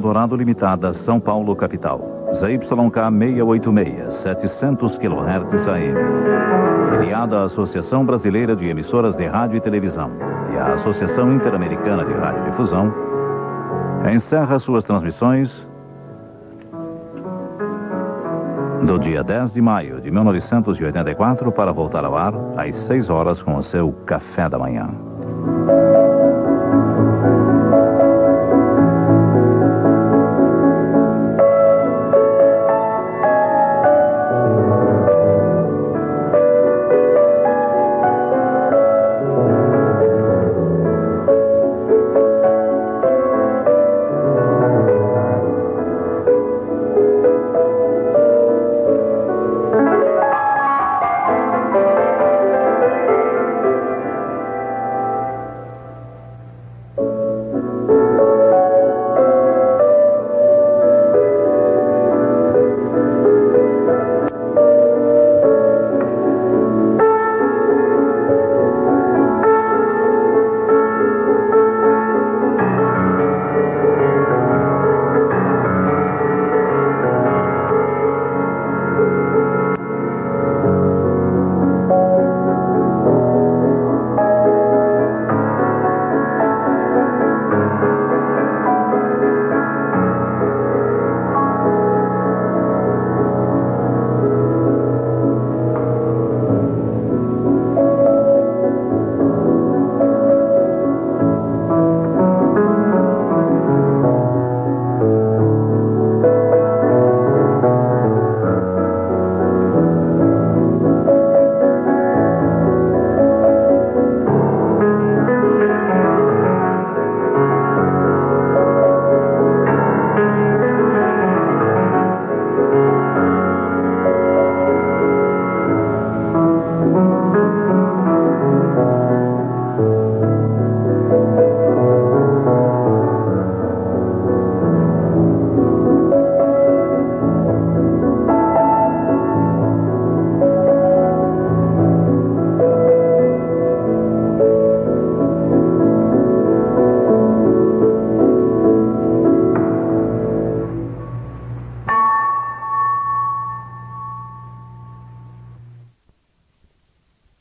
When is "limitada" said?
0.34-0.94